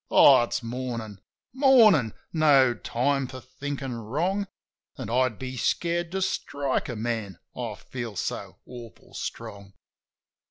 Oh, 0.09 0.41
it's 0.41 0.63
Mornin'! 0.63 1.21
Mornin'! 1.53 2.15
No 2.33 2.73
time 2.73 3.27
for 3.27 3.39
thinkin' 3.39 3.93
wrong. 3.93 4.47
An' 4.97 5.11
I'd 5.11 5.37
be 5.37 5.55
scared 5.57 6.11
to 6.13 6.23
strike 6.23 6.89
a 6.89 6.95
man, 6.95 7.37
I 7.55 7.75
feel 7.75 8.15
so 8.15 8.57
awful 8.65 9.13
strong. 9.13 9.73